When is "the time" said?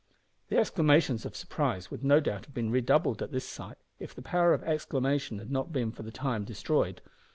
6.01-6.43